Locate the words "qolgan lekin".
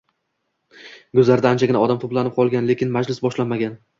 2.39-2.95